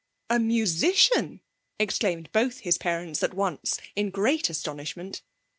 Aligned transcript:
'A 0.31 0.39
musician!' 0.39 1.41
exclaimed 1.77 2.27
both 2.31 2.61
his 2.61 2.79
parents 2.79 3.21
at 3.21 3.35
once, 3.35 3.79
in 3.95 4.09
great 4.09 4.49
astonishment. 4.49 5.21